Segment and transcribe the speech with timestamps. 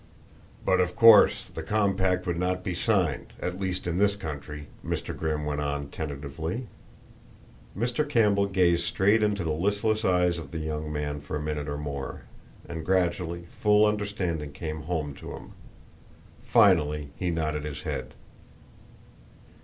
[0.65, 5.15] "But, of course, the compact would not be signed, at least in this country," Mr.
[5.15, 6.65] Grimm went on tentatively.
[7.77, 8.09] Mr.
[8.09, 11.77] Campbell gazed straight into the listless eyes of the young man for a minute or
[11.77, 12.23] more,
[12.67, 15.51] and gradually full understanding came home to him.
[16.41, 18.15] Finally he nodded his head.